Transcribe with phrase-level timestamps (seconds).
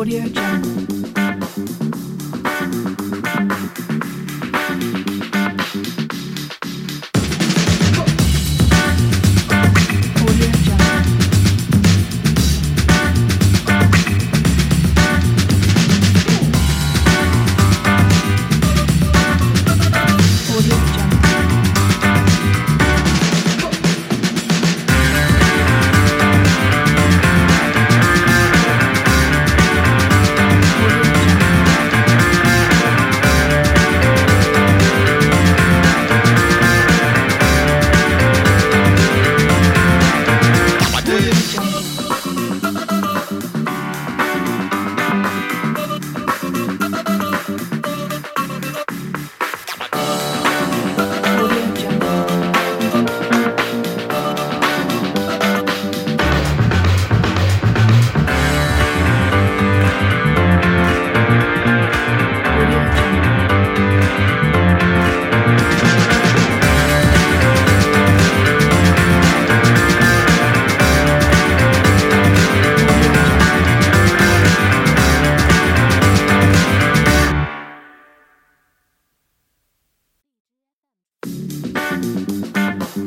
[0.00, 0.80] Audio Jungle.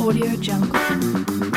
[0.00, 1.49] Audio Jungle.